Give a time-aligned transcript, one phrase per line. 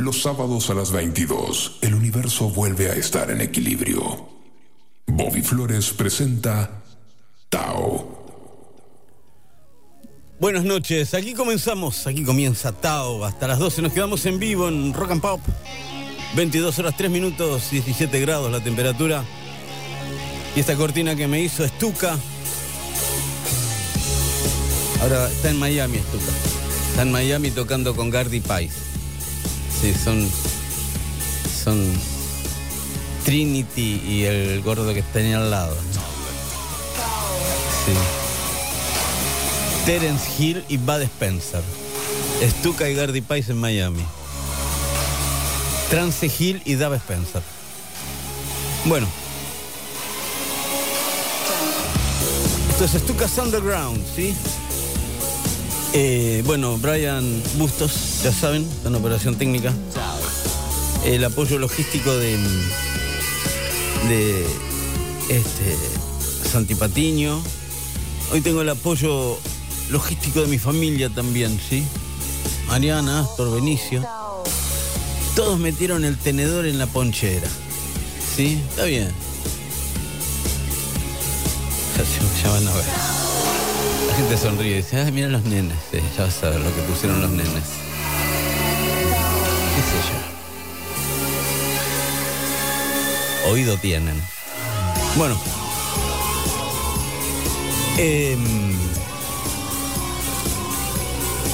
[0.00, 4.30] Los sábados a las 22, el universo vuelve a estar en equilibrio.
[5.06, 6.82] Bobby Flores presenta
[7.50, 8.24] Tao.
[10.40, 14.94] Buenas noches, aquí comenzamos, aquí comienza Tao, hasta las 12 nos quedamos en vivo en
[14.94, 15.40] Rock and Pop.
[16.34, 19.22] 22 horas 3 minutos, 17 grados la temperatura.
[20.56, 22.16] Y esta cortina que me hizo Estuca.
[25.02, 26.32] Ahora está en Miami Estuca.
[26.88, 28.89] Está en Miami tocando con Gardy Pais.
[29.80, 30.30] Sí, son.
[31.64, 31.84] Son.
[33.24, 35.76] Trinity y el gordo que tenía al lado.
[37.84, 37.92] Sí.
[39.86, 41.62] Terence Hill y Bud Spencer.
[42.42, 44.04] Stuka y Gardy Pais en Miami.
[45.90, 47.42] Trance Hill y Dave Spencer.
[48.84, 49.08] Bueno.
[52.70, 54.34] Esto es Stuka's Underground, ¿sí?
[55.92, 59.72] Eh, bueno, Brian Bustos, ya saben, en operación técnica.
[61.04, 62.38] El apoyo logístico de,
[64.08, 64.46] de
[65.28, 65.76] este,
[66.48, 67.42] Santi Patiño.
[68.32, 69.36] Hoy tengo el apoyo
[69.90, 71.84] logístico de mi familia también, ¿sí?
[72.68, 74.06] Mariana, Astor, Benicio.
[75.34, 77.48] Todos metieron el tenedor en la ponchera.
[78.36, 78.62] ¿Sí?
[78.70, 79.10] Está bien.
[81.96, 83.19] Ya, ya van a ver.
[84.06, 85.76] La gente sonríe y dice, ay, mira los nenes.
[85.90, 87.64] Sí, ya vas a ver lo que pusieron los nenes.
[89.76, 89.96] ¿Qué sé
[93.44, 93.50] yo?
[93.50, 94.20] Oído tienen.
[95.16, 95.36] Bueno.
[97.98, 98.72] Em,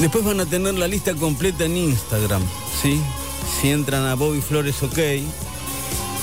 [0.00, 2.42] después van a tener la lista completa en Instagram,
[2.82, 3.00] ¿sí?
[3.60, 4.98] Si entran a Bobby Flores OK,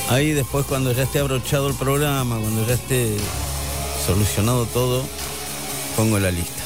[0.10, 3.18] ahí después cuando ya esté abrochado el programa, cuando ya esté
[4.06, 5.04] solucionado todo,
[5.96, 6.64] pongo la lista.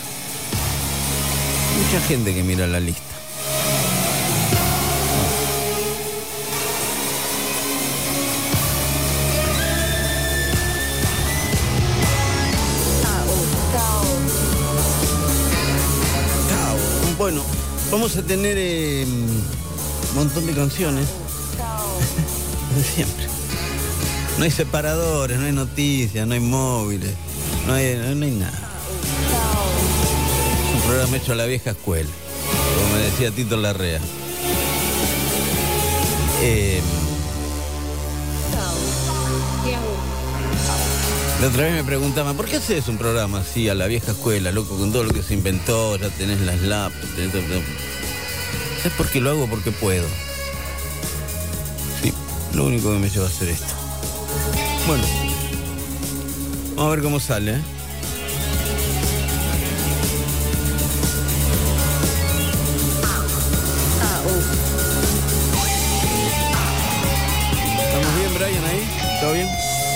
[1.78, 3.04] Mucha gente que mira la lista.
[17.18, 17.42] Bueno,
[17.92, 21.08] vamos a tener eh, un montón de canciones.
[22.76, 23.26] De siempre.
[24.38, 27.12] No hay separadores, no hay noticias, no hay móviles,
[27.66, 28.67] no hay, no hay nada.
[30.88, 32.10] Es programa hecho a la vieja escuela,
[32.78, 34.00] como me decía Tito Larrea.
[36.42, 36.82] Eh,
[41.42, 44.54] la otra vez me preguntaban, ¿por qué haces un programa así a la vieja escuela,
[44.54, 47.62] loco, con todo lo que se inventó, ya tenés las laptops, tenés todo, todo?
[48.78, 49.48] ¿Sabes por qué lo hago?
[49.48, 50.08] Porque puedo.
[52.02, 52.14] Sí,
[52.54, 53.74] lo único que me lleva a hacer esto.
[54.88, 55.04] Bueno,
[56.78, 57.56] vamos a ver cómo sale.
[57.56, 57.77] ¿eh?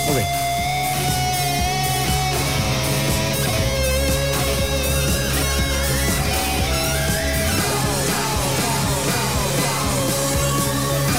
[0.08, 0.18] Ok.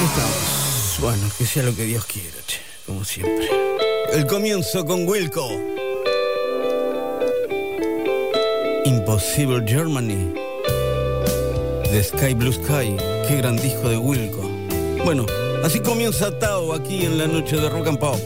[0.03, 0.97] Estamos.
[0.99, 3.49] Bueno, que sea lo que Dios quiera, che, como siempre.
[4.11, 5.47] El comienzo con Wilco.
[8.85, 10.33] Impossible Germany.
[11.89, 12.97] The Sky Blue Sky.
[13.27, 14.49] Qué gran disco de Wilco.
[15.03, 15.25] Bueno,
[15.63, 18.19] así comienza Tao aquí en la noche de Rock and Pop.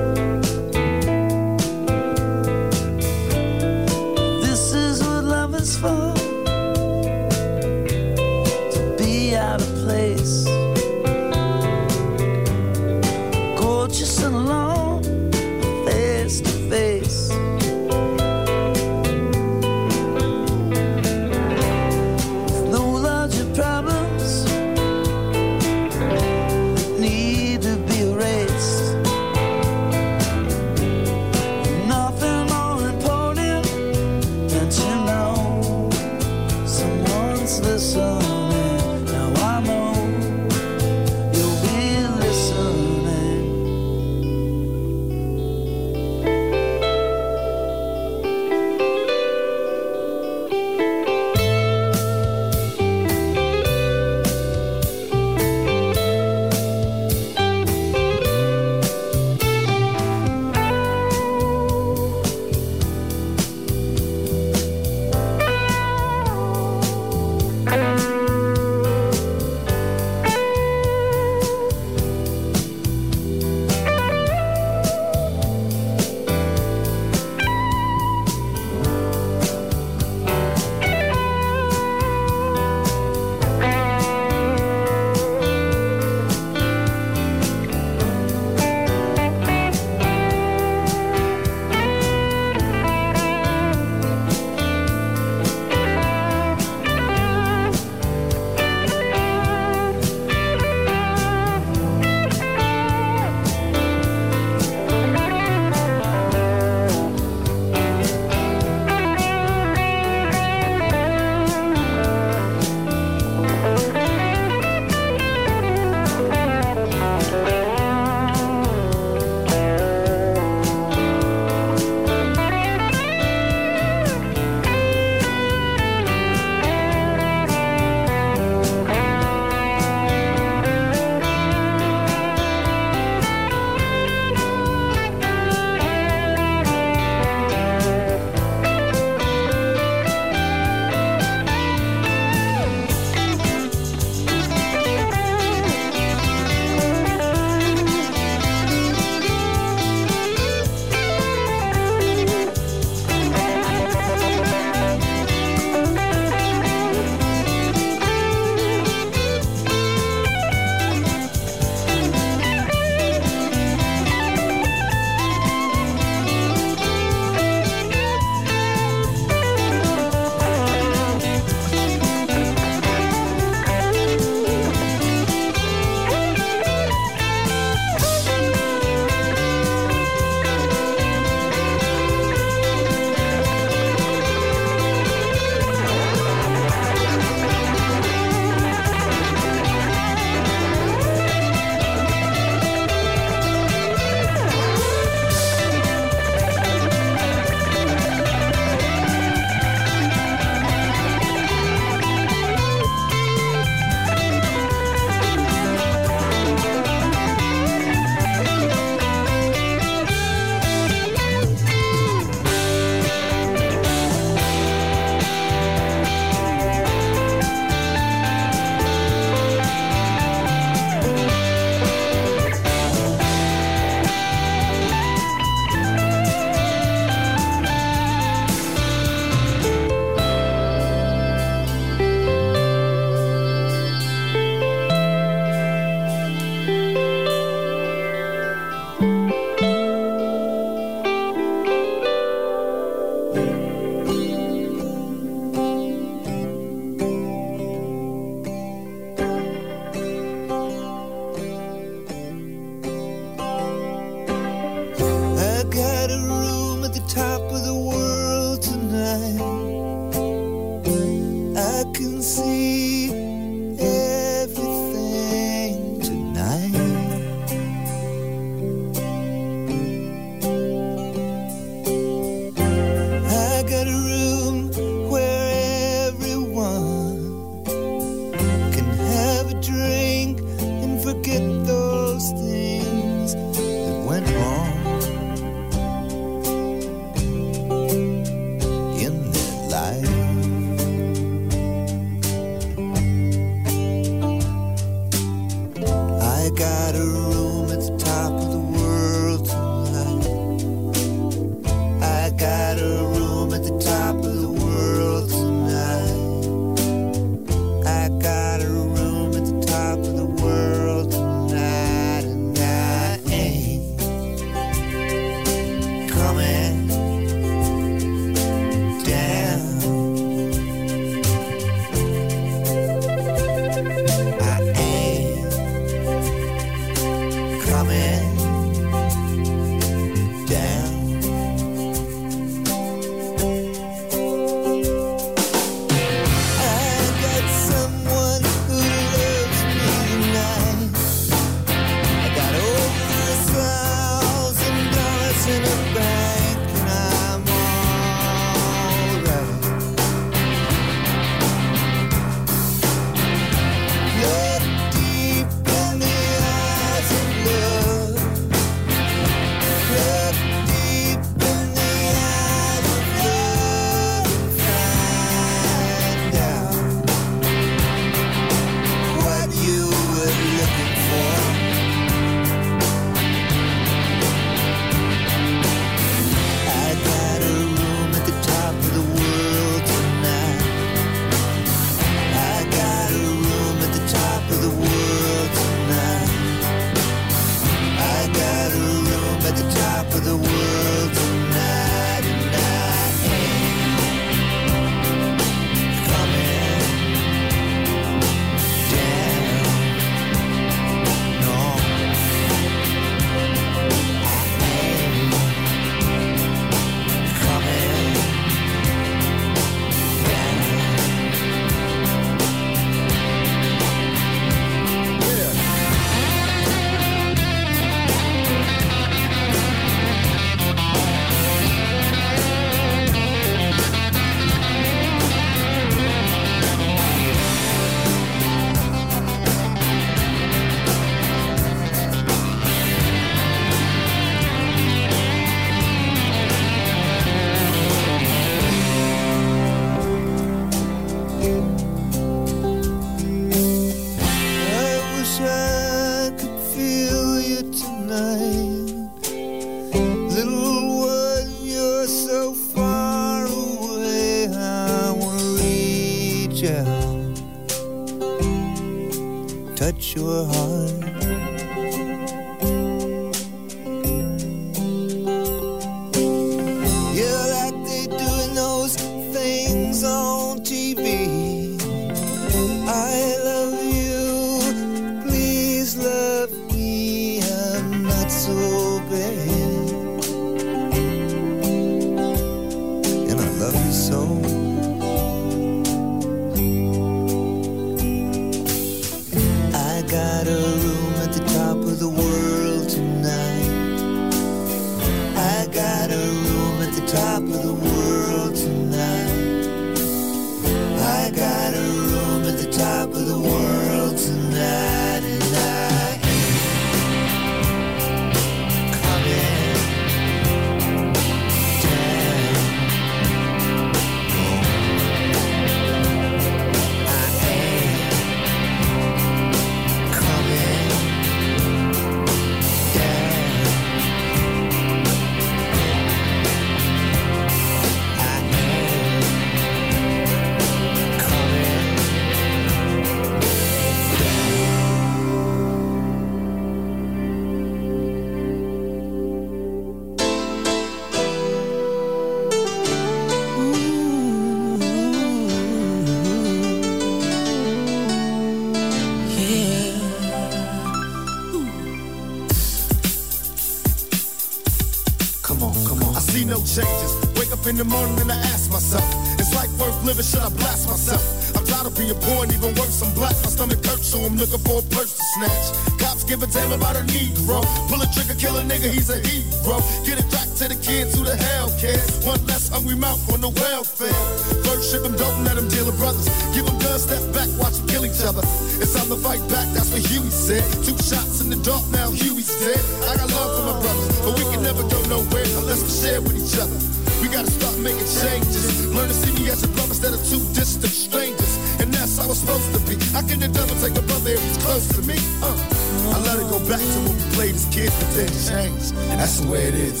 [557.80, 559.04] The morning and I ask myself,
[559.40, 560.22] is life worth living?
[560.22, 561.24] Should I blast myself?
[561.56, 563.32] I'm tired of being poor and even worse, I'm black.
[563.40, 565.66] My stomach hurts, so I'm looking for a purse to snatch.
[565.96, 567.64] Cops give a damn about a Negro.
[567.88, 569.80] Pull a trigger, kill a nigga, he's a hero.
[570.04, 572.20] Get it back to the kids who the hell cares.
[572.26, 574.59] One less hungry mouth on the welfare.
[574.80, 576.24] First ship them, don't let them deal with brothers.
[576.56, 578.40] Give them guns, step back, watch them kill each other.
[578.80, 580.64] It's time to fight back, that's what Huey said.
[580.80, 582.80] Two shots in the dark, now Huey's dead.
[583.04, 586.24] I got love for my brothers, but we can never go nowhere unless we share
[586.24, 586.72] with each other.
[587.20, 588.88] We gotta start making changes.
[588.88, 591.52] Learn to see me as a brother instead of two distant strangers.
[591.76, 592.96] and that's how it's supposed to be.
[593.12, 595.20] How can the devil take a brother if he's close to me?
[595.44, 595.60] Uh,
[596.08, 598.96] I let it go back to when we played as kids, but then changed.
[599.12, 600.00] That's the way it is.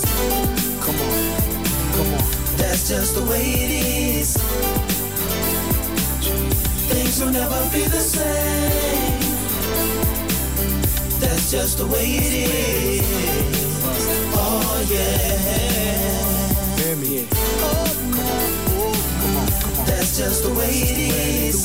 [0.80, 1.20] Come on,
[1.92, 2.39] come on.
[2.70, 3.70] That's just the way it
[4.20, 4.36] is.
[6.88, 9.20] Things will never be the same.
[11.18, 13.02] That's just the way it is.
[14.36, 15.16] Oh yeah.
[16.76, 17.26] Hear me.
[19.84, 21.64] That's just the way it is.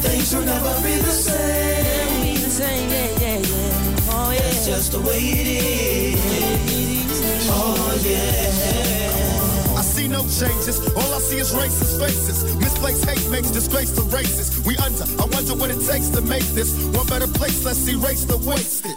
[0.00, 1.56] Things will never be the same.
[4.66, 6.18] Just the way it is.
[7.48, 9.78] Oh yeah.
[9.78, 10.80] I see no changes.
[10.96, 12.56] All I see is racist faces.
[12.56, 14.58] Misplaced hate makes disgrace to races.
[14.66, 15.04] We under.
[15.22, 17.64] I wonder what it takes to make this one better place.
[17.64, 18.96] Let's erase the wasted.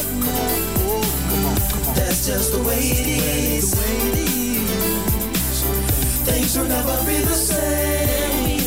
[2.21, 3.07] That's just the way it
[3.57, 3.73] is.
[6.23, 8.59] Things will never be the same.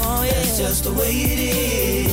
[0.00, 2.12] Oh, That's just the way it is.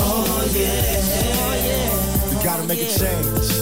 [0.00, 0.96] Oh yeah.
[1.36, 3.52] Oh, oh, we gotta make a change.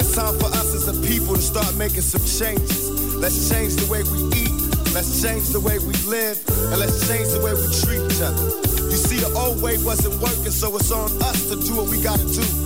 [0.00, 2.88] It's time for us as a people to start making some changes.
[3.16, 4.94] Let's change the way we eat.
[4.94, 6.40] Let's change the way we live.
[6.72, 8.48] And let's change the way we treat each other.
[8.88, 12.00] You see, the old way wasn't working, so it's on us to do what we
[12.00, 12.65] gotta do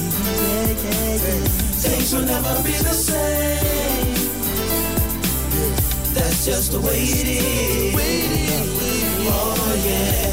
[1.81, 4.15] Things will never be the same.
[6.13, 7.95] That's just the way it is.
[9.27, 10.31] Oh yeah.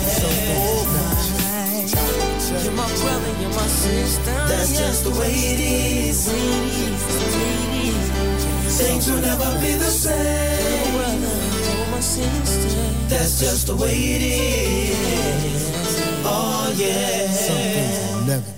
[2.64, 4.37] You're my brother, you're my sister.
[4.48, 6.28] That's just the way it is.
[8.78, 10.88] Things will never be the same.
[13.08, 15.70] That's just the way it is.
[16.24, 18.26] Oh yeah.
[18.26, 18.57] Never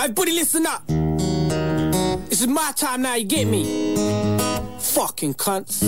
[0.00, 0.08] change.
[0.08, 0.86] Right, buddy, listen up.
[2.28, 3.96] This is my time now, you get me?
[4.78, 5.80] Fucking cunts.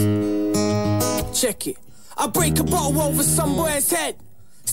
[1.39, 1.77] Check it.
[2.17, 4.17] I break a bottle over some boy's head.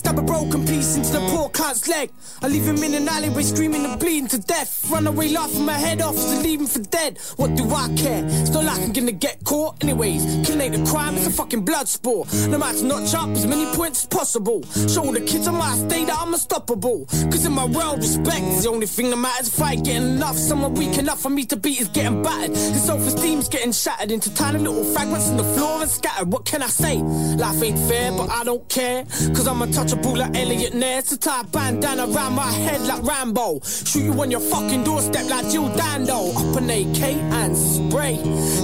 [0.00, 2.10] Stab a broken piece into the poor cunt's leg.
[2.40, 4.90] I leave him in an alleyway screaming and bleeding to death.
[4.90, 7.18] Run away laughing my head off to leave him for dead.
[7.36, 8.24] What do I care?
[8.24, 9.84] It's not like I'm gonna get caught.
[9.84, 12.32] Anyways, killing ain't a crime, it's a fucking blood sport.
[12.48, 14.62] No matter notch up as many points as possible.
[14.88, 17.04] Show all the kids on my state that I'm unstoppable.
[17.30, 19.54] Cause in my world, respect is the only thing that matters.
[19.54, 22.56] Fight getting enough, someone weak enough for me to beat is getting battered.
[22.56, 26.32] His self esteem's getting shattered into tiny little fragments on the floor and scattered.
[26.32, 26.96] What can I say?
[26.96, 29.04] Life ain't fair, but I don't care.
[29.34, 31.08] Cause I'm untouchable like Eliot Ness.
[31.10, 33.60] To tie a bandana around my head like Rambo.
[33.64, 36.30] Shoot you on your fucking doorstep like Jill Dando.
[36.36, 38.16] Up an AK and spray.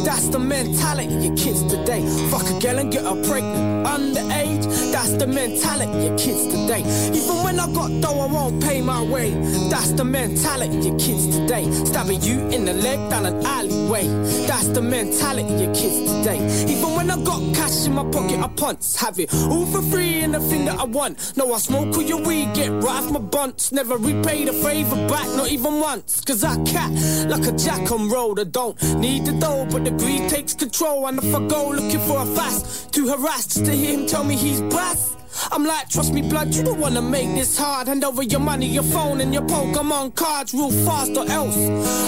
[0.04, 2.02] That's the mentality of kids today.
[2.30, 3.86] Fuck a girl and get her pregnant.
[3.86, 6.82] Underage, that's the mentality of kids today.
[7.14, 9.30] Even when I got dough, I won't pay my way.
[9.70, 11.70] That's the mentality of kids today.
[11.86, 14.06] Stabbing you in the leg down an alleyway.
[14.46, 16.38] That's the mentality of kids today.
[16.68, 20.20] Even when I got cash in my pocket, I punts have it all for free
[20.20, 21.36] and the thing that I want want.
[21.36, 23.72] No, I smoke all your weed, get right off my bunts.
[23.72, 26.20] Never repay the favor back, not even once.
[26.22, 26.90] Cause I cat
[27.28, 28.38] like a jack on road.
[28.38, 31.06] I don't need the dough, but the greed takes control.
[31.06, 34.36] And if I go looking for a fast, too harassed to hear him tell me
[34.36, 35.16] he's brass.
[35.52, 37.88] I'm like, trust me, blood, you don't wanna make this hard.
[37.88, 41.56] Hand over your money, your phone, and your Pokemon cards real fast, or else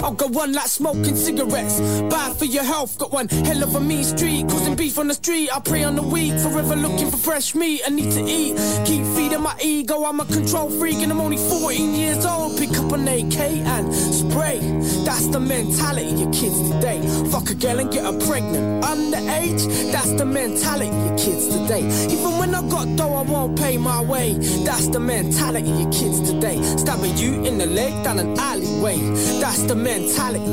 [0.03, 1.81] I'll go on like smoking cigarettes.
[2.11, 5.15] Bad for your health, got one hell of a mean street, causing beef on the
[5.15, 5.51] street.
[5.55, 7.83] I pray on the week, forever looking for fresh meat.
[7.87, 10.05] I need to eat, keep feeding my ego.
[10.05, 12.59] I'm a control freak, and I'm only 14 years old.
[12.59, 14.59] Pick up an AK and spray.
[15.05, 17.01] That's the mentality of kids today.
[17.31, 18.85] Fuck a girl and get her pregnant.
[18.85, 21.85] Underage, that's the mentality of kids today.
[22.11, 24.35] Even when I got dough, I won't pay my way.
[24.65, 26.63] That's the mentality of kids today.
[26.77, 28.97] Stabbing you in the leg down an alleyway.
[29.41, 30.45] That's the mentality.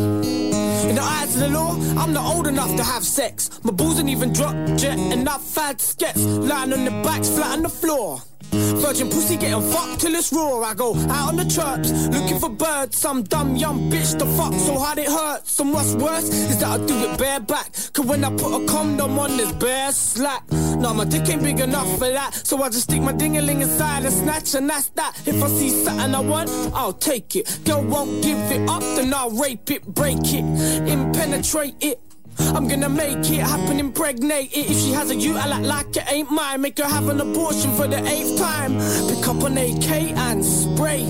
[0.90, 3.52] In the eyes of the law, I'm not old enough to have sex.
[3.64, 6.24] My balls ain't even dropped yet, and I've had skets.
[6.24, 8.24] Lying on the backs, flat on the floor.
[8.52, 10.62] Virgin pussy getting fucked till it's raw.
[10.62, 12.98] I go out on the chirps, looking for birds.
[12.98, 15.60] Some dumb young bitch to fuck so hard it hurts.
[15.60, 17.72] And what's worse is that I do it bareback.
[17.94, 20.44] Cause when I put a condom on, there's bare slack.
[20.52, 22.34] No, my dick ain't big enough for that.
[22.46, 25.16] So I just stick my dingaling inside and snatch, and that's that.
[25.26, 27.60] If I see something I want, I'll take it.
[27.66, 30.44] Girl won't give it up, then I'll rape it, break it,
[30.88, 32.05] impenetrate it.
[32.40, 34.70] I'm gonna make it happen, impregnate it.
[34.72, 36.62] If she has a you, I like like it ain't mine.
[36.62, 38.74] Make her have an abortion for the eighth time.
[39.10, 41.04] Pick up an AK and spray.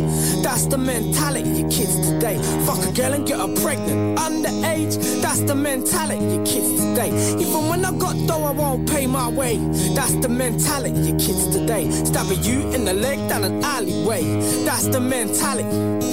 [0.43, 2.37] That's the mentality of kids today.
[2.65, 4.19] Fuck a girl and get her pregnant.
[4.19, 7.09] Underage, that's the mentality of kids today.
[7.39, 9.57] Even when I got dough, I won't pay my way.
[9.95, 11.89] That's the mentality of kids today.
[11.91, 14.23] Stabbing you in the leg down an alleyway.
[14.63, 16.05] That's the mentality.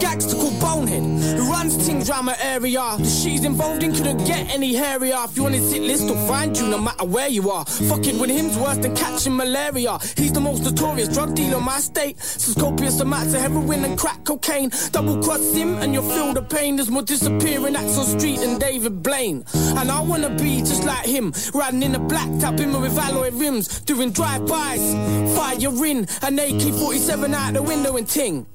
[0.00, 1.02] Gangster called Bonehead
[1.36, 2.82] who runs things round my area.
[2.98, 5.18] The shit he's involved in couldn't get any hairier.
[5.24, 7.64] If you want his hit list, he'll find you no matter where you are.
[7.64, 9.98] Fucking with him's worse than catching malaria.
[10.16, 12.20] He's the most notorious drug dealer in my state.
[12.20, 14.70] So copious amounts of heroin and crack cocaine.
[14.92, 16.76] Double cross him and you'll feel the pain.
[16.76, 19.44] There's more disappearing acts on street than David Blaine.
[19.54, 23.30] And I wanna be just like him, riding in a black top in with alloy
[23.32, 24.94] rims, doing drive-bys,
[25.36, 28.46] fire in an AK-47 out the window and ting.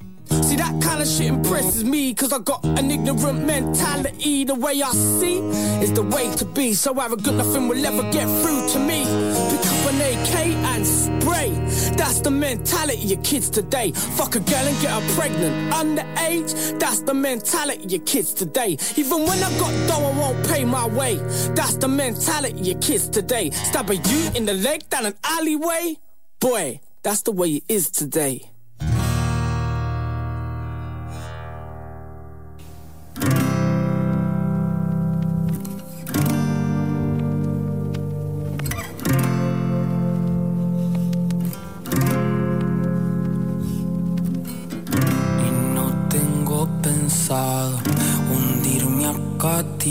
[0.44, 4.44] See that kind of shit impresses me Cause I got an ignorant mentality.
[4.44, 5.39] The way I see
[5.82, 6.74] is the way to be.
[6.74, 9.06] So arrogant nothing will ever get through to me.
[9.50, 10.36] Pick up an AK
[10.72, 11.50] and spray.
[11.96, 13.91] That's the mentality of kids today.
[13.91, 15.74] Fuck a girl and get her pregnant.
[15.74, 18.78] Underage, that's the mentality of kids today.
[18.98, 21.15] Even when I got dough I won't pay my way.
[21.56, 23.50] That's the mentality of kids today.
[23.50, 25.98] Stab a you in the leg down an alleyway.
[26.39, 28.51] Boy, that's the way it is today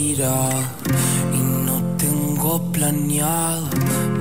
[0.09, 3.69] Y no tengo planeado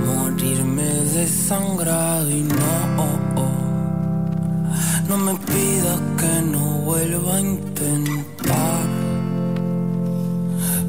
[0.04, 2.30] morirme desangrado.
[2.30, 5.08] Y no, oh, oh.
[5.08, 8.86] no me pidas que no vuelva a intentar.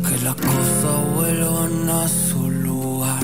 [0.07, 3.23] Que las cosas vuelvan a su lugar.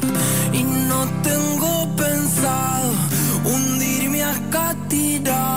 [0.53, 2.93] Y no tengo pensado
[3.43, 5.56] hundirme acá tirado.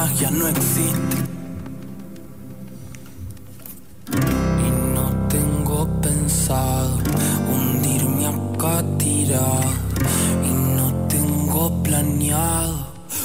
[0.00, 1.16] magia no existe.
[4.66, 6.96] Y no tengo pensado
[7.50, 9.72] hundirme acá tirado.
[10.48, 12.76] Y no tengo planeado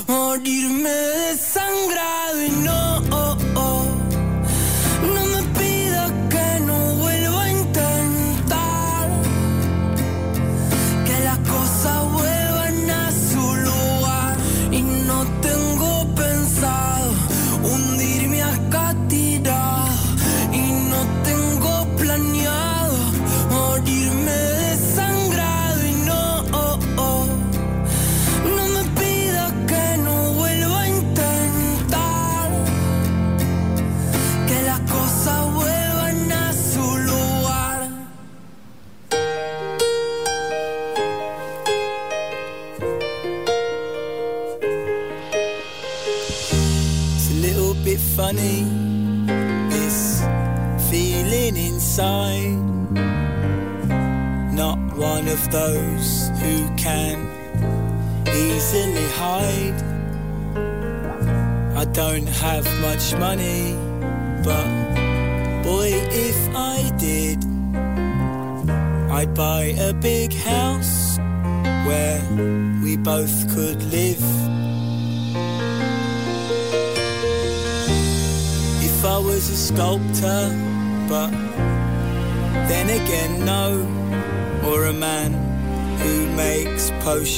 [0.07, 3.14] morirme desangrado y no.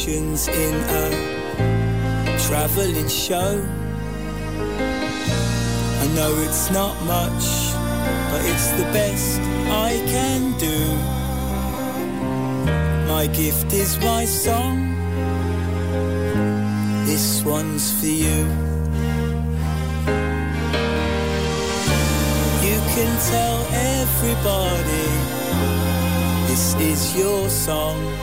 [0.08, 3.62] In a travelling show.
[6.02, 7.74] I know it's not much,
[8.32, 10.80] but it's the best I can do.
[13.12, 14.96] My gift is my song.
[17.06, 18.46] This one's for you.
[22.64, 25.08] You can tell everybody
[26.48, 28.17] this is your song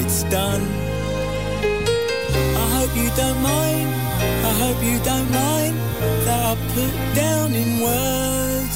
[0.00, 0.62] it's done.
[2.62, 3.88] I hope you don't mind,
[4.50, 5.74] I hope you don't mind
[6.26, 8.75] that I put down in words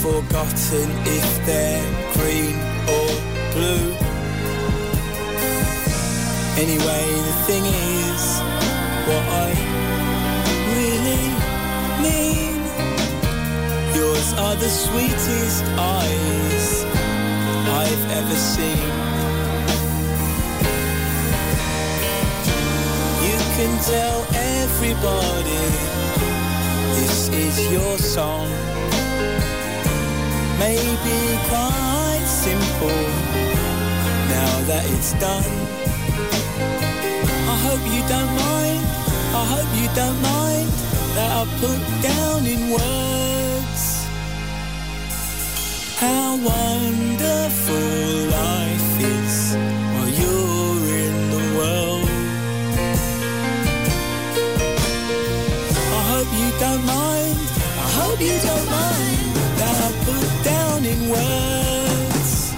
[0.00, 1.84] Forgotten if they're
[2.14, 2.56] green
[2.88, 3.10] or
[3.52, 3.92] blue.
[6.56, 8.40] Anyway, the thing is,
[9.06, 9.50] what I
[10.72, 11.26] really
[12.00, 12.62] mean.
[13.94, 16.84] Yours are the sweetest eyes
[17.82, 18.88] I've ever seen.
[23.26, 25.60] You can tell everybody
[26.96, 28.59] this is your song.
[30.60, 31.18] Maybe
[31.48, 33.00] quite simple
[34.36, 35.50] now that it's done.
[37.52, 38.84] I hope you don't mind,
[39.40, 40.68] I hope you don't mind
[41.16, 43.20] that I put down in words
[46.00, 47.76] how wonderful
[48.38, 48.79] life
[60.90, 62.52] put down in words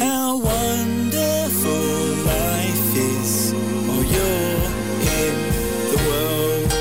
[0.00, 1.70] how wonderful
[2.26, 3.52] life is
[3.86, 4.70] while you're
[5.02, 5.34] in
[5.90, 6.72] the world.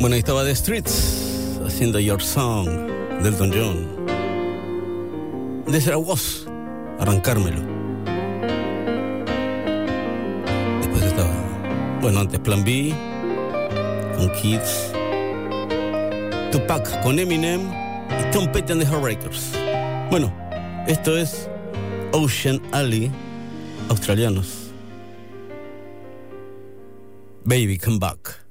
[0.00, 2.88] Bueno, ahí estaba The Streets haciendo Your Song.
[3.22, 3.86] de Elton John.
[5.66, 6.46] De ser voz,
[7.00, 7.67] arrancármelo.
[12.08, 12.94] Bueno, antes Plan B,
[14.16, 14.92] con Kids,
[16.50, 17.60] Tupac con Eminem
[18.08, 19.52] y Tom Petty and the.
[20.10, 20.32] Bueno,
[20.86, 21.50] esto es
[22.12, 23.10] Ocean Alley,
[23.90, 24.70] australianos.
[27.44, 28.47] Baby, come back.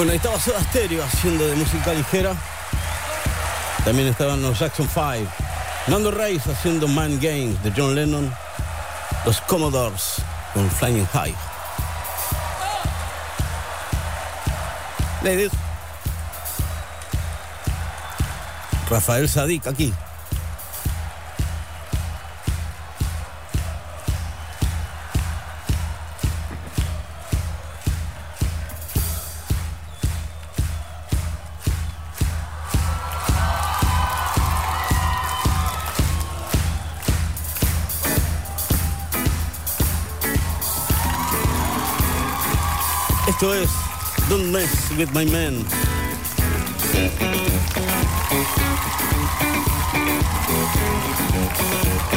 [0.00, 2.34] Bueno, ahí estaba Soda Stereo haciendo de música ligera.
[3.84, 5.30] También estaban los Jackson 5.
[5.88, 8.34] Nando Reis haciendo Man Games de John Lennon.
[9.26, 10.22] Los Commodores
[10.54, 11.34] con Flying High.
[15.22, 15.52] Ladies.
[18.88, 19.92] Rafael Sadik aquí.
[45.00, 45.64] with my men.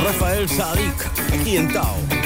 [0.03, 0.97] Raphael Saadiq,
[1.31, 2.22] aquí en Tao.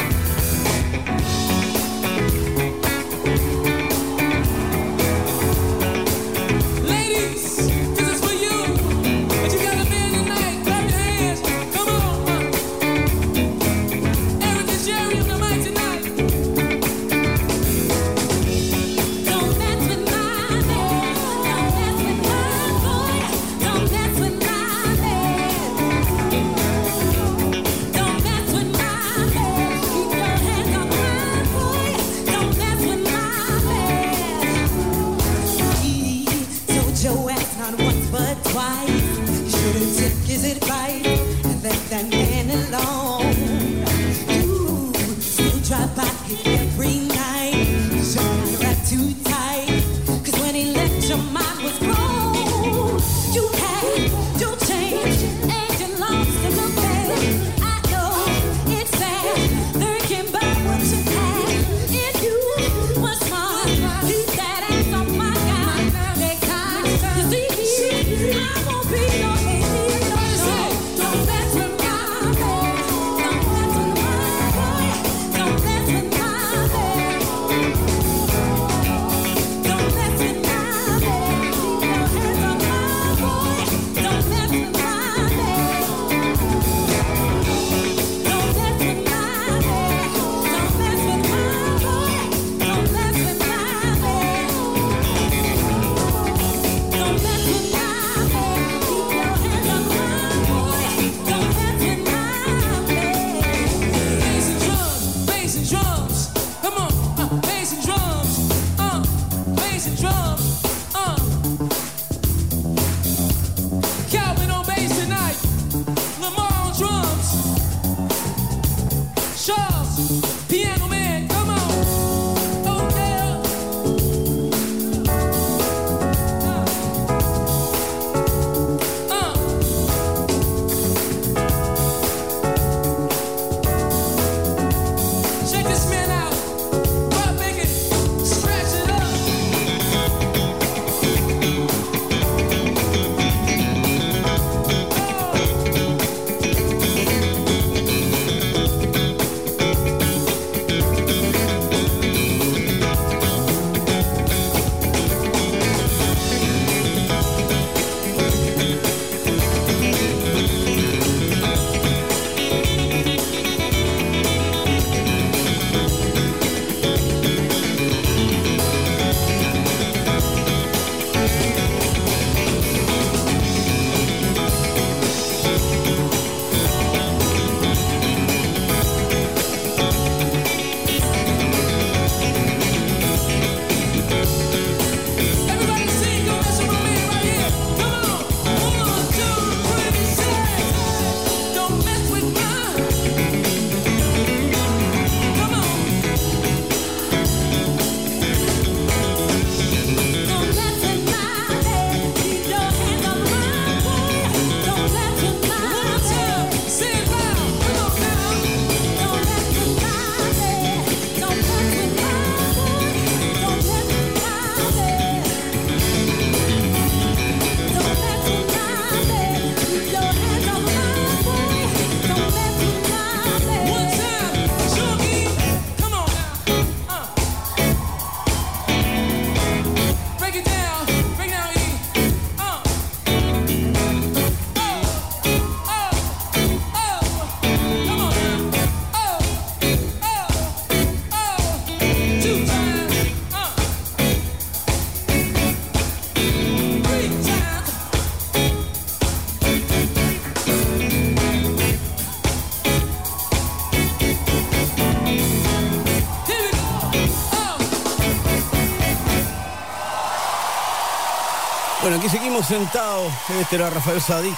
[262.38, 263.14] Seguimos sentados.
[263.40, 264.38] Este era Rafael Sadik.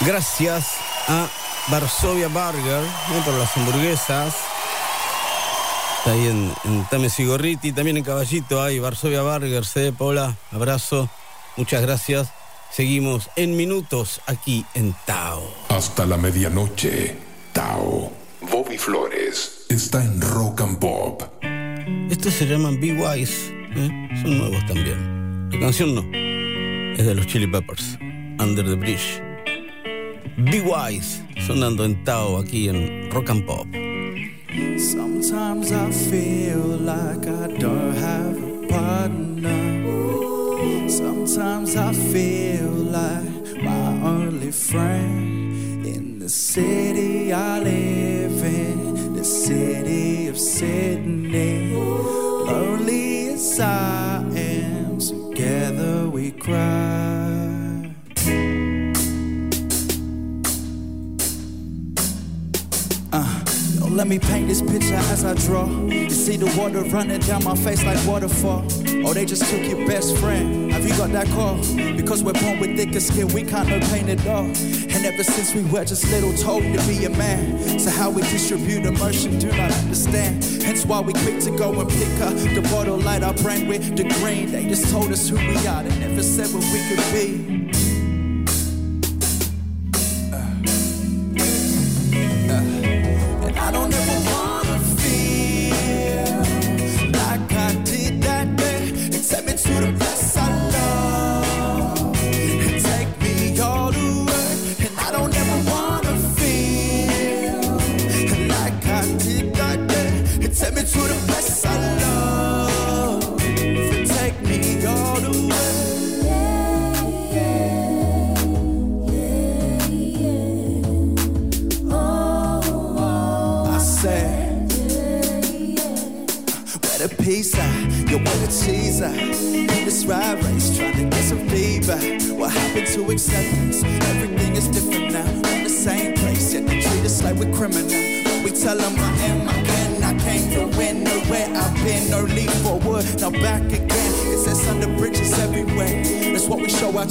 [0.00, 0.72] Gracias
[1.08, 1.26] a
[1.68, 4.34] Varsovia Burger eh, por las hamburguesas.
[5.98, 10.36] Está ahí en, en Tames y Gorriti, también en Caballito hay Varsovia Burger, CD Paula,
[10.52, 11.08] abrazo,
[11.56, 12.28] muchas gracias.
[12.70, 15.42] Seguimos en minutos aquí en Tao.
[15.70, 17.16] Hasta la medianoche,
[17.54, 18.12] Tao.
[18.42, 21.22] Bobby Flores está en Rock and Pop.
[22.10, 24.08] Estos se llaman Be Wise, ¿eh?
[24.20, 25.48] son nuevos también.
[25.50, 26.25] La canción no,
[26.96, 27.98] es de los Chili Peppers,
[28.38, 29.22] Under the Bridge.
[30.38, 33.75] Be Wise, sonando en Tao aquí en Rock and Pop.
[64.06, 65.66] Let me paint this picture as I draw.
[65.88, 68.64] You see the water running down my face like waterfall.
[69.04, 70.70] Oh, they just took your best friend.
[70.70, 71.56] Have you got that call?
[71.96, 74.44] Because we're born with thicker skin, we can't no pain at all.
[74.44, 77.80] And ever since we were just little told to be a man.
[77.80, 80.44] So how we distribute emotion, do not understand.
[80.62, 83.96] Hence why we quick to go and pick up the bottle, light our brain with
[83.96, 84.52] the green.
[84.52, 87.55] They just told us who we are, they never said what we could be.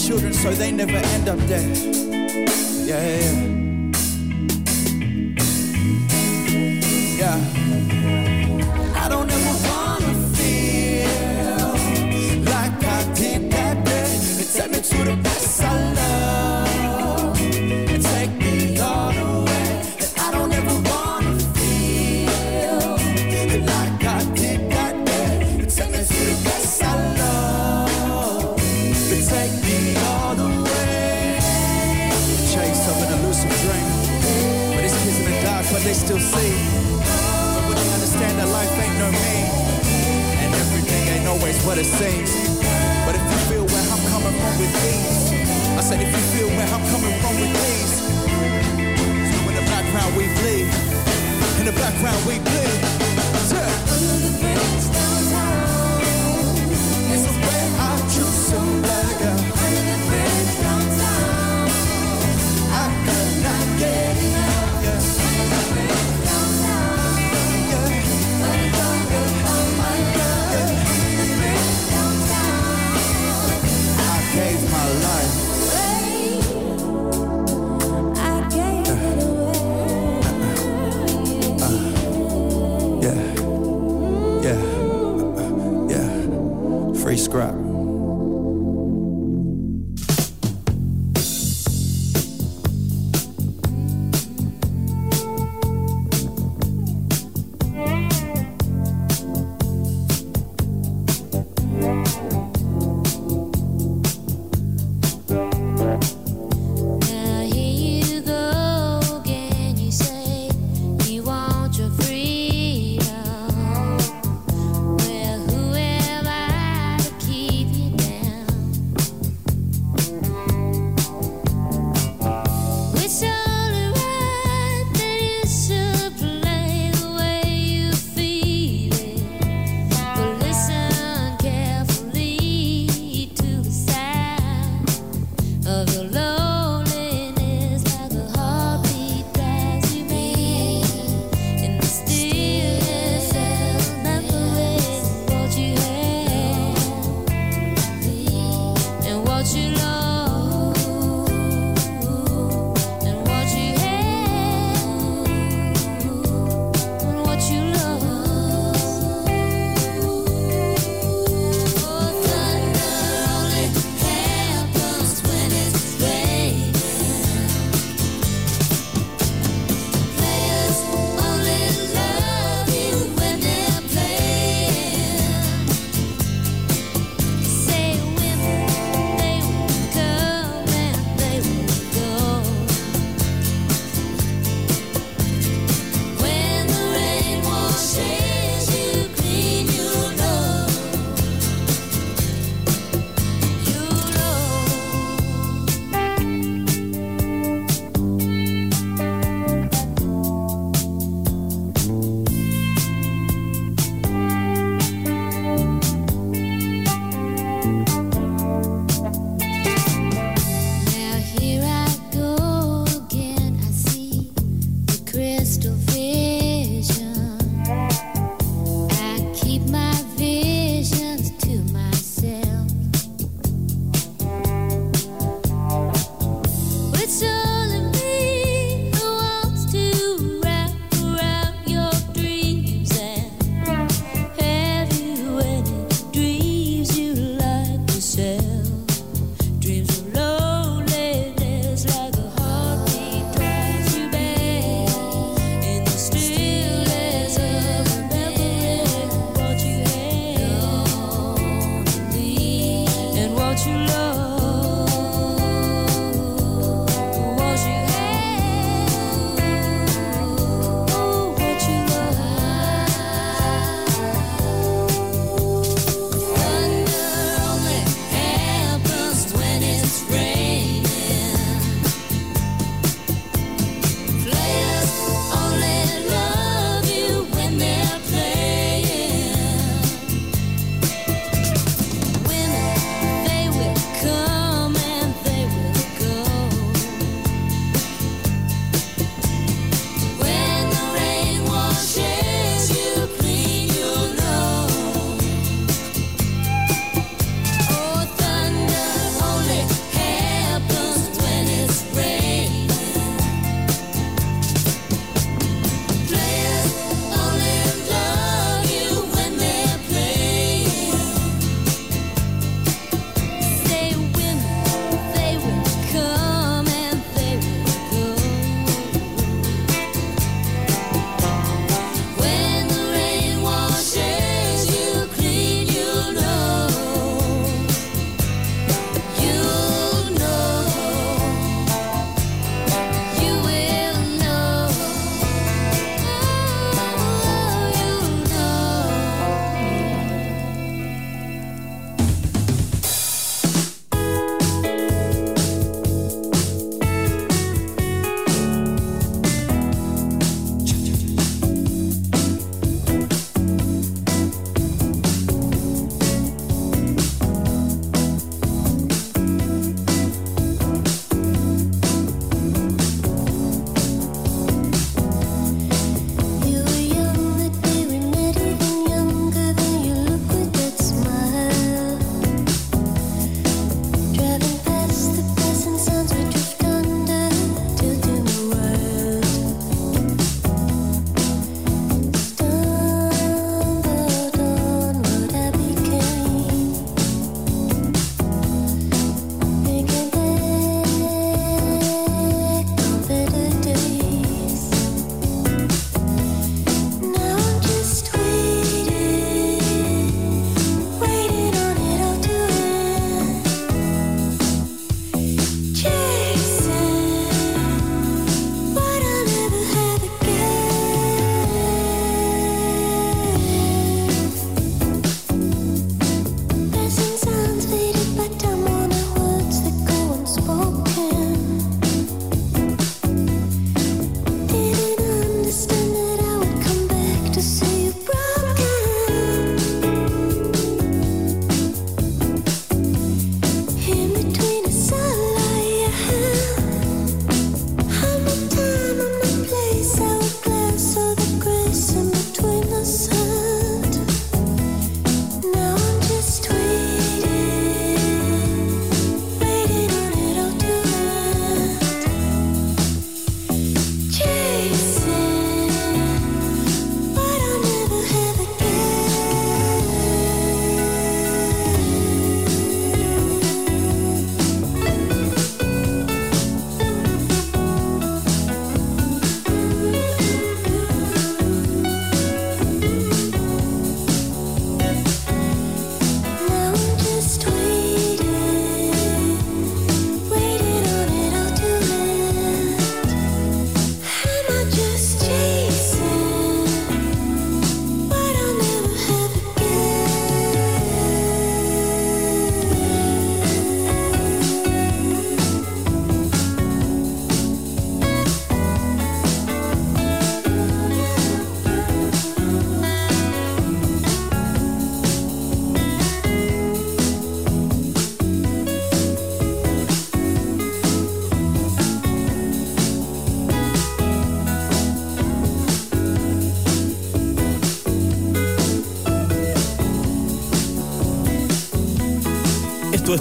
[0.06, 1.68] Children so they never end up there.
[2.86, 3.55] Yeah, yeah, yeah.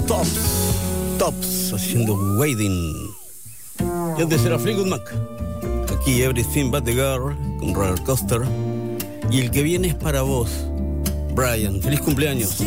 [0.01, 0.75] Tops.
[1.17, 3.09] Tops haciendo Wading.
[4.17, 5.13] Y antes era Fleetwood Mac.
[5.93, 8.41] Aquí Everything But The Girl con Roller Coaster.
[9.31, 10.49] Y el que viene es para vos,
[11.33, 11.81] Brian.
[11.81, 12.61] Feliz cumpleaños.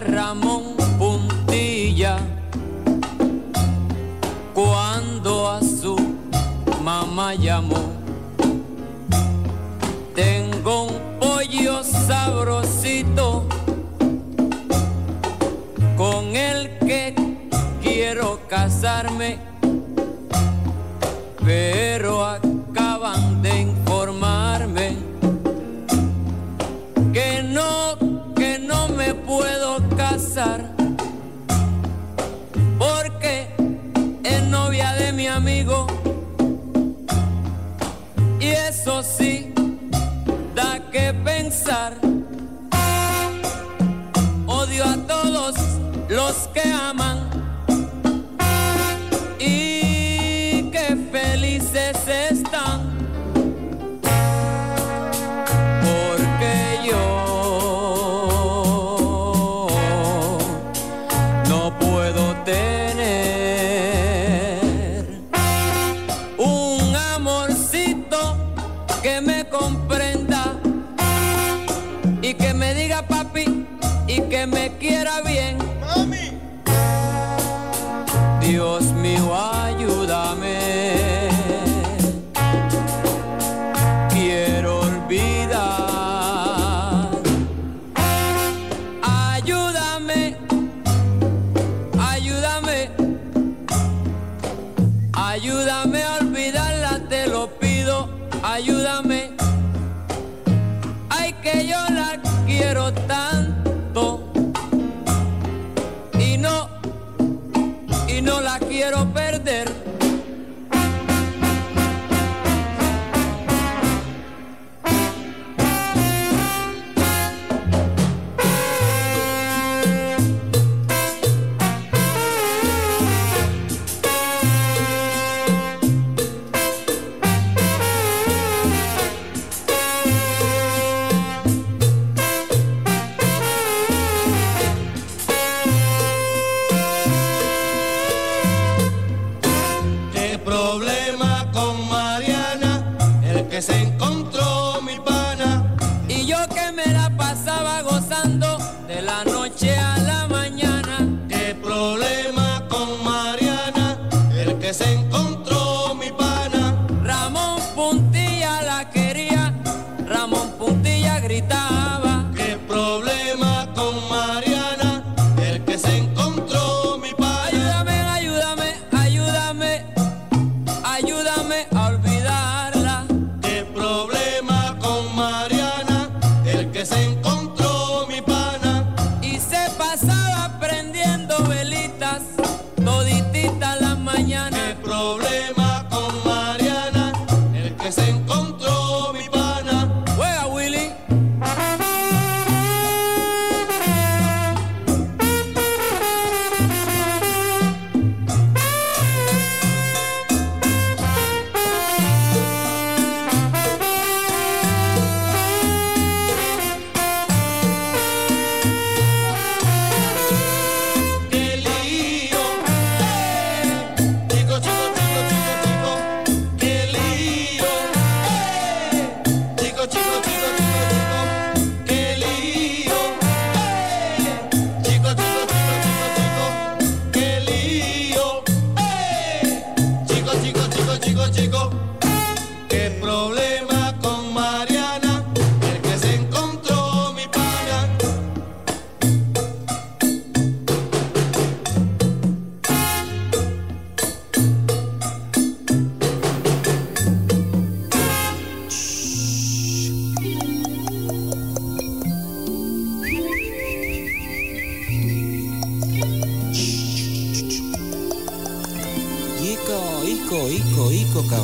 [0.00, 0.47] Ramón.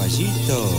[0.04, 0.73] Caballito.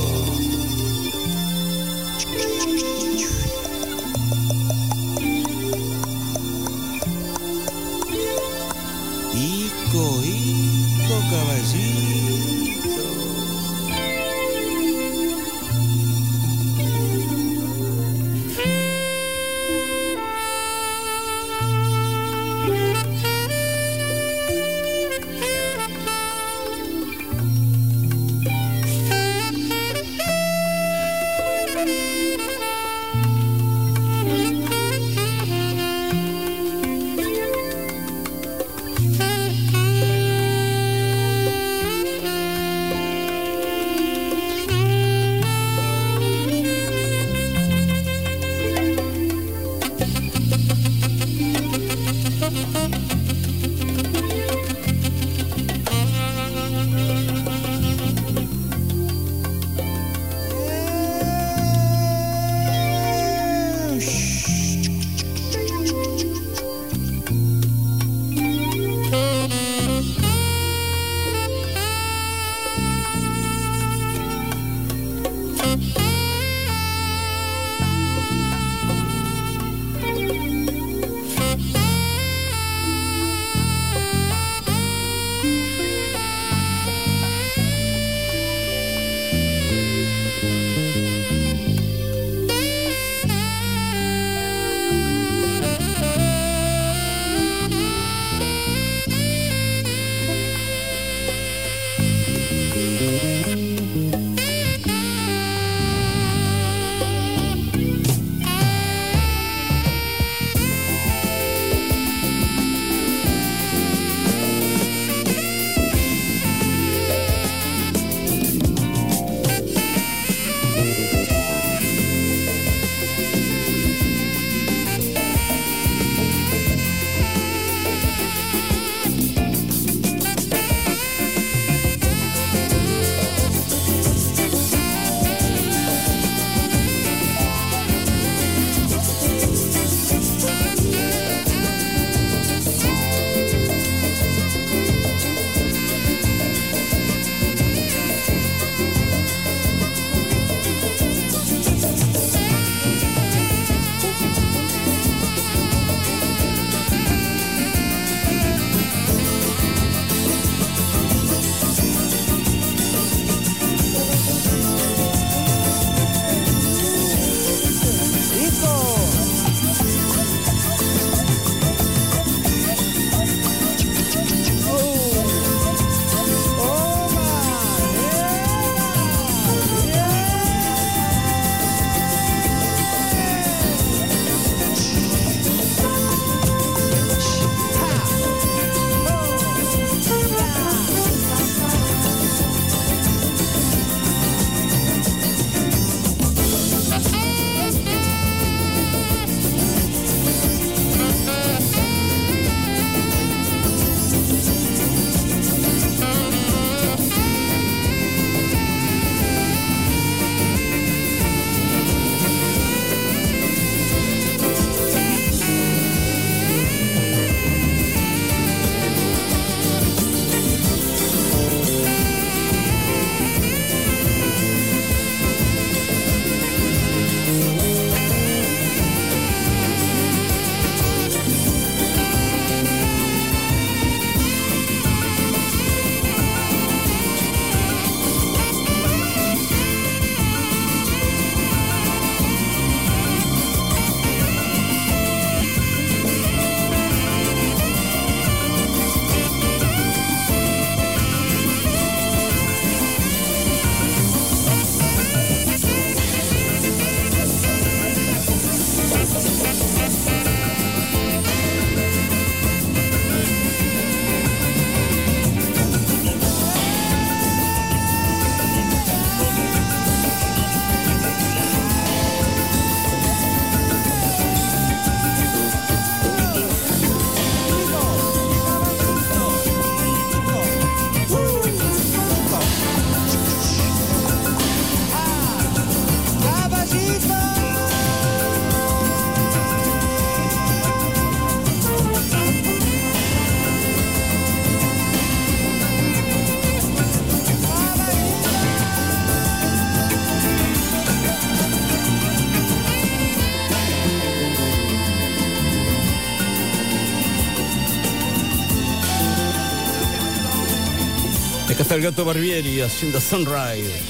[311.75, 313.81] El gato Barbieri haciendo Sunrise.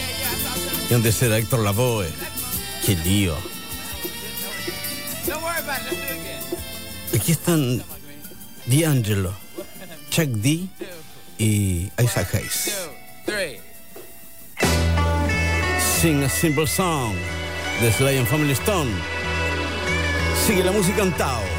[0.89, 2.09] Y antes era Héctor Lavoe.
[2.85, 3.35] Qué lío.
[7.13, 7.83] Aquí están
[8.65, 9.33] D'Angelo,
[10.09, 10.67] Chuck D
[11.37, 12.71] y Isaac Hayes.
[16.01, 17.13] Sing a Simple Song
[17.81, 18.91] de Sly and Family Stone.
[20.45, 21.54] Sigue la música en Tao.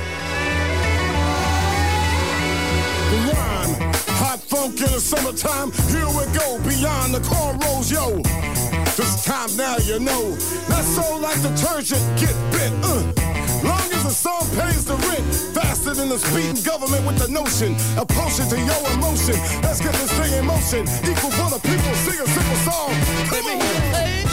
[4.77, 5.73] Hot in the summertime.
[5.89, 8.21] Here we go, beyond the cornrows, yo.
[8.97, 10.31] This time now you know.
[10.69, 12.73] Not so like detergent, get bit.
[12.83, 13.13] Uh.
[13.65, 15.25] Long as the song pays the rent,
[15.55, 17.75] faster than the speeding government with the notion.
[17.99, 19.37] A potion to your emotion.
[19.63, 20.83] Let's get this thing in motion.
[21.05, 22.93] Equal for the people, sing a simple song.
[23.29, 23.61] Come on.
[23.93, 24.25] Hey,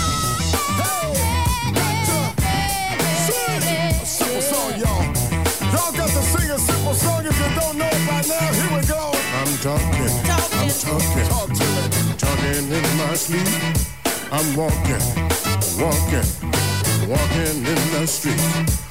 [3.24, 5.04] Sing a simple song, y'all.
[5.72, 8.54] Y'all got to sing a simple song if you don't know it by now.
[8.54, 9.12] Here we go.
[9.40, 10.33] I'm talking.
[10.84, 12.18] Talking.
[12.18, 13.48] Talking in my sleep.
[14.34, 15.00] I'm walking.
[15.80, 16.28] Walking.
[17.08, 18.83] Walking in the street.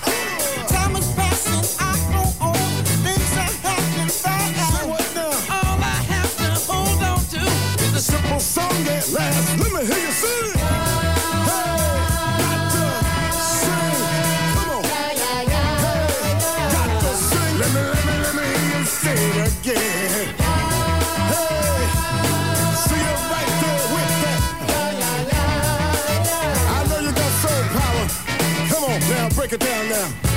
[29.52, 30.31] Break it down now.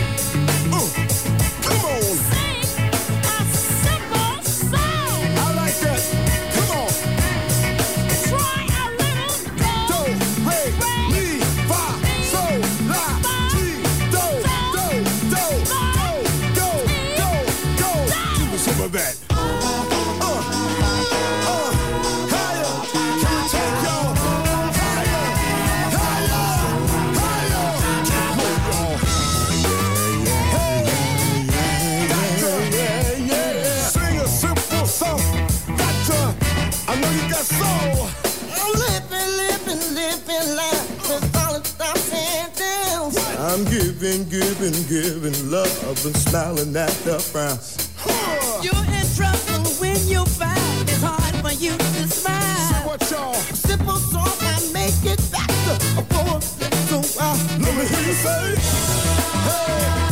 [44.29, 47.57] Giving, giving, giving love and smiling at the frown.
[48.63, 52.87] You're in trouble when you find it's hard for you to smile.
[52.87, 53.33] what y'all?
[53.33, 55.77] Simple song, I make it faster.
[55.97, 56.05] A
[56.59, 57.37] little while.
[57.59, 58.55] Let me hear you say.
[59.45, 60.04] Hey,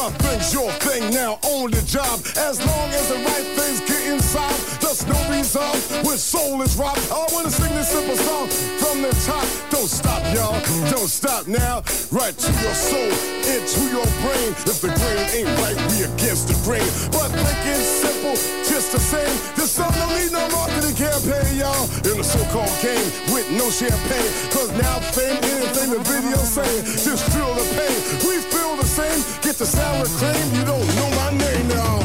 [0.00, 2.20] My thing's your thing now on the job.
[2.38, 3.99] As long as the right things get
[4.32, 7.02] there's no resolve when soul is robbed.
[7.10, 8.46] I wanna sing this simple song
[8.78, 9.42] from the top.
[9.70, 10.54] Don't stop, y'all.
[10.90, 11.82] Don't stop now.
[12.12, 13.10] Right to your soul,
[13.50, 14.54] into your brain.
[14.70, 16.86] If the grain ain't right, we against the grain.
[17.10, 18.36] But thinking simple,
[18.70, 19.34] just the same.
[19.56, 21.90] This song don't need no marketing campaign, y'all.
[22.06, 24.30] In the so-called game with no champagne.
[24.54, 27.98] Cause now fame, anything the video saying, just feel the pain.
[28.22, 29.18] We feel the same.
[29.42, 30.46] Get the sour cream.
[30.54, 31.99] You don't know my name now.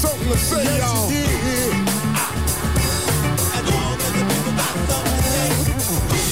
[0.00, 1.10] Something to say, y'all.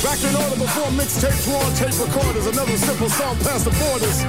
[0.01, 2.47] Back in order before mixtapes were on tape recorders.
[2.47, 4.25] Another simple song past the borders,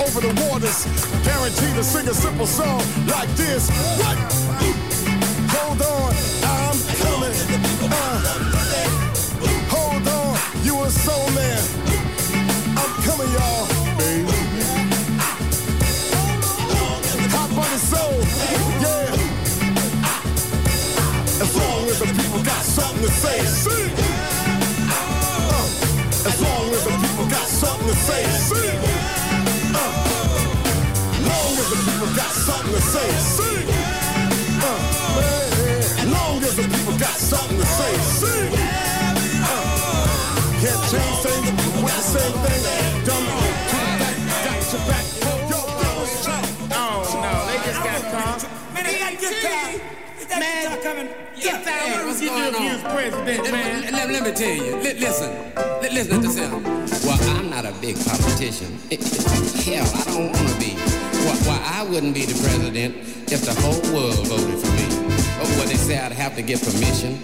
[0.00, 0.86] over the waters.
[1.24, 3.68] Guaranteed to sing a simple song like this.
[4.00, 4.16] What?
[5.52, 6.14] Hold on,
[6.48, 7.36] I'm coming.
[7.84, 8.16] Uh,
[9.68, 11.60] hold on, you a soul man.
[12.80, 13.79] I'm coming, y'all.
[22.80, 23.38] Something to say.
[24.88, 28.22] Uh, as long as the people got something to say.
[29.76, 29.92] Uh,
[31.28, 33.08] long as the people got something to say.
[34.64, 34.80] Uh,
[36.16, 37.92] long as the people got something to say.
[39.44, 39.60] Uh,
[40.62, 41.48] can't change things
[41.84, 42.62] with the same thing.
[43.06, 45.04] Dumb to the back, back to back.
[45.50, 45.60] Yo,
[46.72, 48.40] Oh no, they just got caught.
[48.74, 49.14] Man, they got
[50.30, 50.40] guitar.
[50.40, 51.08] Man, coming.
[51.40, 51.80] Get that.
[51.82, 52.92] Hey, What what's going doing if you on?
[52.94, 53.92] president, Let- man?
[53.92, 54.76] Let, let me tell you.
[54.76, 55.30] Li- listen.
[55.82, 57.04] Li- listen to this.
[57.04, 58.78] Well, I'm not a big politician.
[59.64, 60.72] Hell, I don't want to be.
[61.26, 62.94] Why, why I wouldn't be the president
[63.32, 64.86] if the whole world voted for me.
[65.42, 67.18] Oh, well, they say I'd have to get permission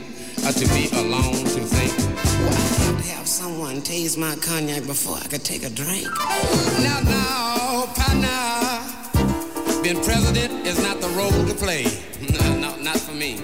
[0.44, 1.92] uh, to be alone to think.
[2.40, 6.06] Well, I'd have to have someone taste my cognac before I could take a drink.
[6.80, 9.82] Now, now, partner.
[9.82, 11.86] Being president is not the role to play.
[12.86, 13.34] No, no, not for me.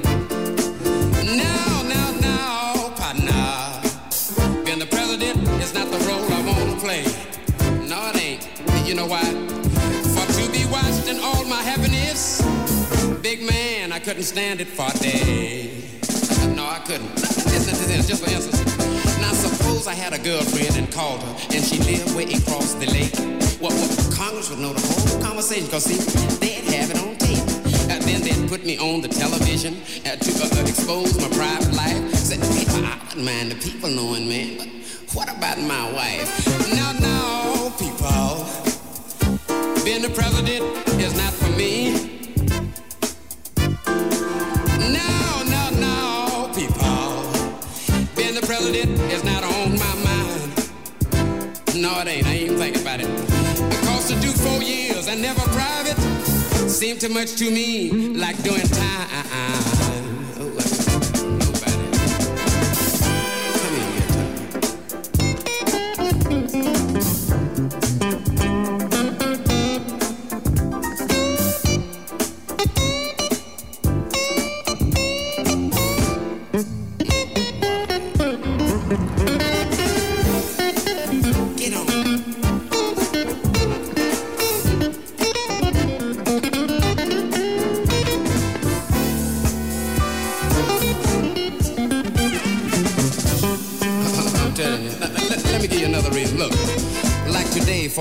[1.36, 3.82] Now, now, now, partner.
[4.64, 7.02] Being the president is not the role I want to play.
[7.88, 8.86] No, it ain't.
[8.86, 9.24] You know why?
[10.14, 12.40] For to be watched in all my happiness,
[13.20, 15.88] big man, I couldn't stand it for a day.
[16.54, 17.12] No, I couldn't.
[17.50, 18.62] Listen to this, just for instance.
[19.18, 22.86] Now, suppose I had a girlfriend and called her, and she lived way across the
[22.86, 23.14] lake.
[23.60, 25.98] Well, well Congress would know the whole conversation, because, see,
[26.38, 27.51] they'd have it on tape.
[28.02, 29.74] Uh, then they'd put me on the television
[30.06, 32.14] uh, to uh, expose my private life.
[32.14, 34.68] Said, I wouldn't mind the people knowing, man, but
[35.14, 36.46] what about my wife?
[36.74, 38.44] No, no, people,
[39.84, 40.64] being the president
[41.00, 41.92] is not for me.
[44.90, 47.22] No, no, no, people.
[48.16, 50.52] Being the president is not on my mind.
[51.80, 52.26] No, it ain't.
[52.26, 53.08] I ain't even thinking about it.
[53.70, 56.11] Because to do four years and never private
[56.72, 60.11] seemed too much to me like doing time.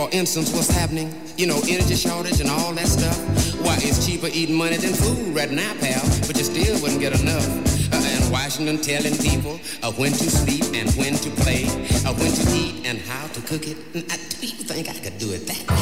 [0.01, 1.13] For instance, what's happening?
[1.37, 3.17] You know, energy shortage and all that stuff.
[3.61, 6.01] Why, it's cheaper eating money than food right now, pal.
[6.25, 7.45] But you still wouldn't get enough.
[7.93, 11.65] Uh, and Washington telling people uh, when to sleep and when to play,
[12.01, 13.77] uh, when to eat and how to cook it.
[13.93, 15.77] And I, do you think I could do it that way?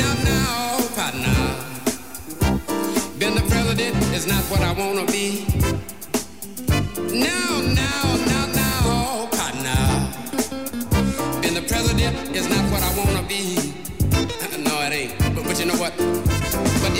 [0.00, 1.36] Now, now, partner.
[3.18, 5.44] Being the president is not what I want to be.
[7.20, 8.41] Now, now, now,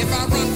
[0.02, 0.51] if I run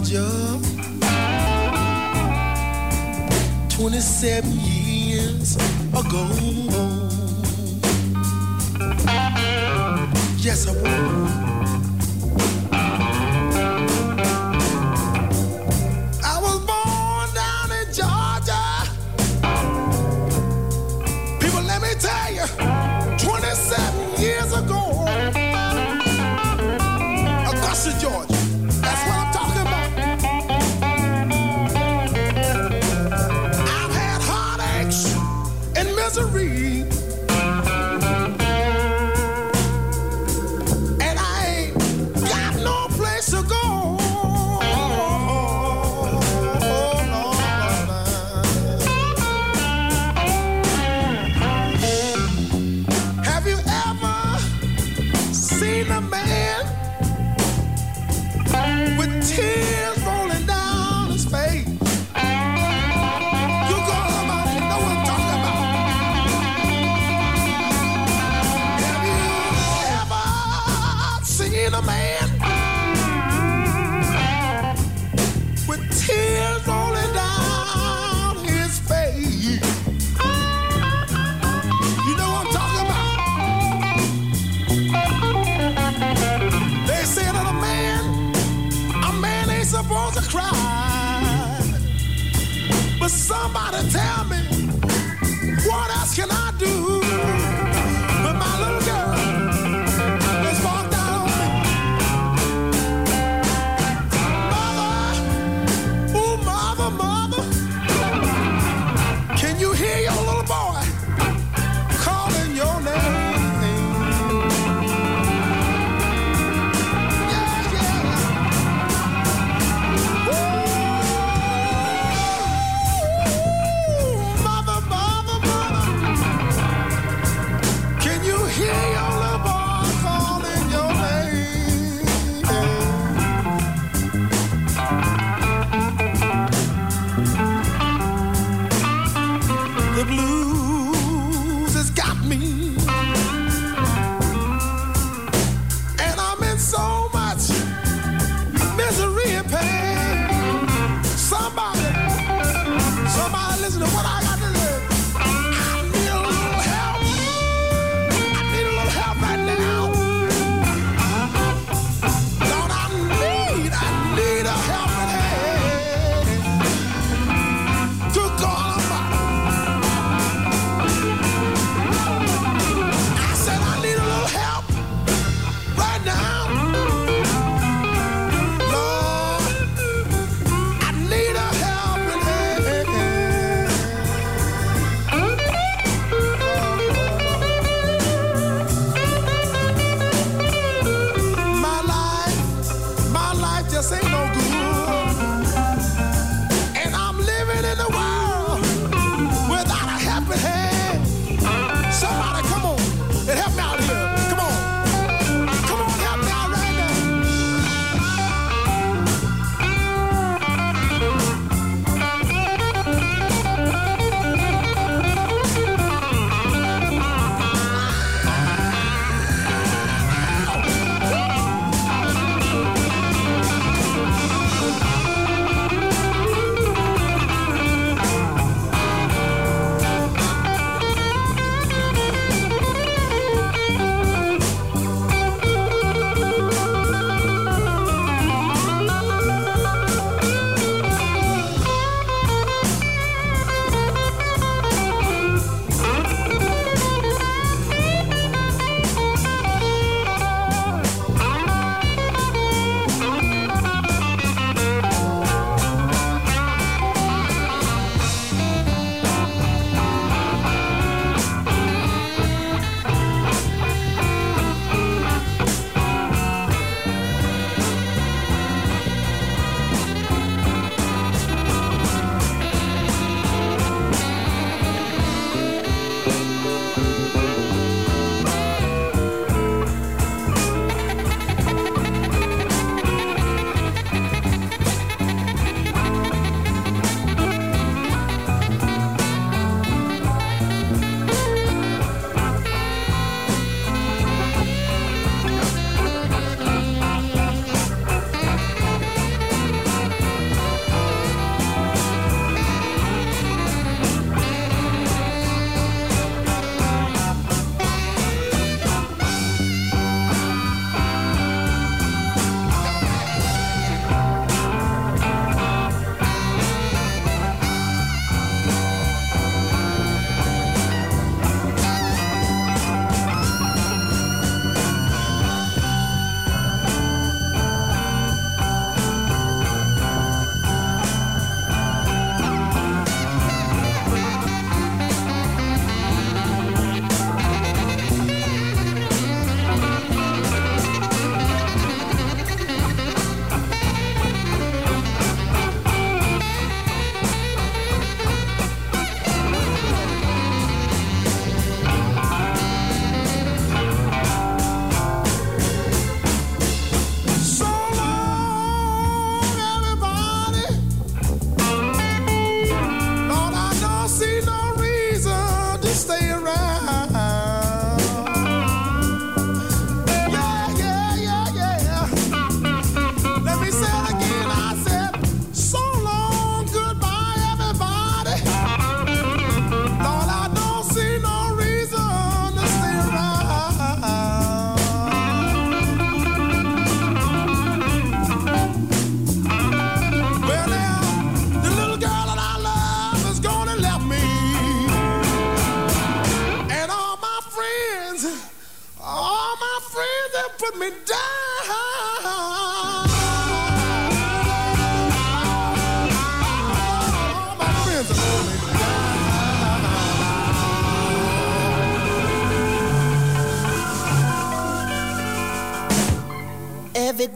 [0.00, 0.60] Georgia
[3.68, 5.56] 27 years
[5.92, 6.28] ago.
[10.38, 11.47] Yes, I was.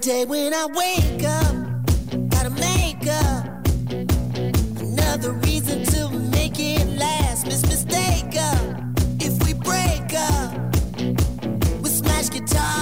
[0.02, 1.54] day when I wake up,
[2.28, 3.46] gotta make up
[4.80, 7.46] another reason to make it last.
[7.46, 8.82] Miss mistake up
[9.20, 10.54] if we break up
[11.80, 12.81] with smash guitar.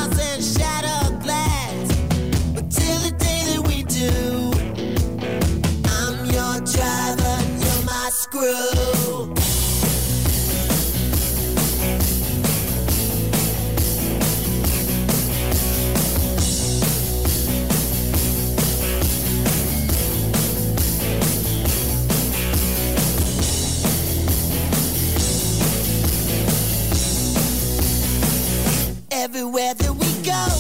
[30.23, 30.60] go.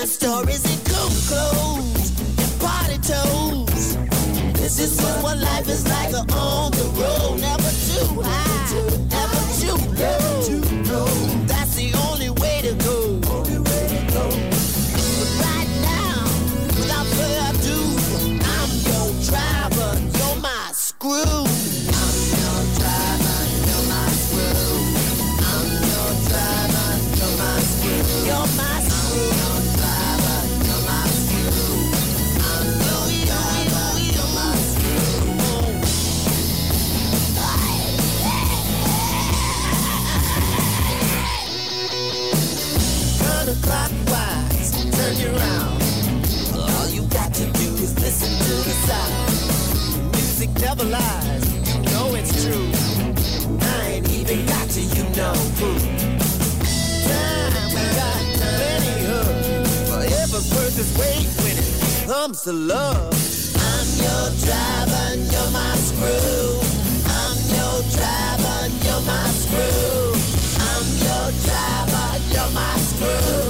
[0.00, 3.96] Crime stories and cold clothes and party toes.
[4.54, 6.72] This is what life is like a on
[50.80, 51.44] the lies.
[51.92, 52.70] No, it's true.
[53.60, 55.72] I ain't even got to you know who.
[57.04, 59.28] Time we got plenty of.
[59.90, 62.08] Forever versus weight winning.
[62.08, 63.12] Comes to love.
[63.70, 66.60] I'm your driver, you're my screw.
[67.18, 70.16] I'm your driver, you're my screw.
[70.68, 73.49] I'm your driver, you're my screw.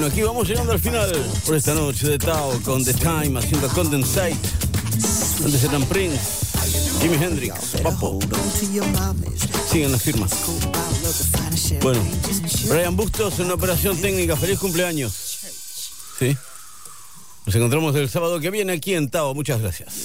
[0.00, 1.12] Bueno, aquí vamos llegando al final
[1.44, 4.34] por esta noche de Tao con The Time haciendo Condensate.
[5.44, 6.18] Antes eran Prince,
[7.02, 8.18] Jimi Hendrix, Papo.
[9.70, 10.30] Siguen las firmas.
[11.82, 12.00] Bueno,
[12.70, 14.36] Brian Bustos en una operación técnica.
[14.36, 15.12] Feliz cumpleaños.
[16.18, 16.34] Sí.
[17.44, 19.34] Nos encontramos el sábado que viene aquí en Tao.
[19.34, 19.99] Muchas gracias.